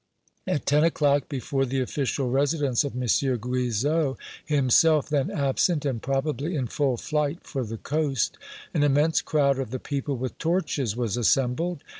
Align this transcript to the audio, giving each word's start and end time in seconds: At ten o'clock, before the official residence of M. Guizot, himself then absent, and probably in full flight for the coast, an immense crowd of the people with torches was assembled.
At 0.47 0.65
ten 0.65 0.83
o'clock, 0.83 1.29
before 1.29 1.63
the 1.63 1.79
official 1.79 2.31
residence 2.31 2.83
of 2.83 2.95
M. 2.95 3.01
Guizot, 3.39 4.17
himself 4.43 5.07
then 5.09 5.29
absent, 5.29 5.85
and 5.85 6.01
probably 6.01 6.55
in 6.55 6.65
full 6.65 6.97
flight 6.97 7.43
for 7.43 7.63
the 7.63 7.77
coast, 7.77 8.39
an 8.73 8.81
immense 8.81 9.21
crowd 9.21 9.59
of 9.59 9.69
the 9.69 9.77
people 9.77 10.17
with 10.17 10.39
torches 10.39 10.95
was 10.95 11.17
assembled. 11.17 11.83